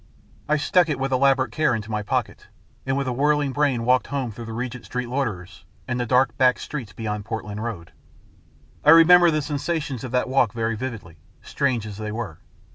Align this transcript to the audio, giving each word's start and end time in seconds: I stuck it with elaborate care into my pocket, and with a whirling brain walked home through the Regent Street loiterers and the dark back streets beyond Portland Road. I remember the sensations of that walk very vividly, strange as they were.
I 0.49 0.57
stuck 0.57 0.89
it 0.89 0.97
with 0.99 1.11
elaborate 1.11 1.51
care 1.51 1.75
into 1.75 1.91
my 1.91 2.01
pocket, 2.01 2.47
and 2.87 2.97
with 2.97 3.05
a 3.07 3.11
whirling 3.13 3.51
brain 3.53 3.85
walked 3.85 4.07
home 4.07 4.31
through 4.31 4.45
the 4.45 4.51
Regent 4.51 4.83
Street 4.85 5.07
loiterers 5.07 5.63
and 5.87 5.99
the 5.99 6.07
dark 6.07 6.35
back 6.39 6.57
streets 6.57 6.91
beyond 6.91 7.25
Portland 7.25 7.63
Road. 7.63 7.91
I 8.83 8.89
remember 8.89 9.29
the 9.29 9.43
sensations 9.43 10.03
of 10.03 10.11
that 10.11 10.27
walk 10.27 10.53
very 10.53 10.75
vividly, 10.75 11.17
strange 11.43 11.85
as 11.85 11.97
they 11.97 12.11
were. 12.11 12.39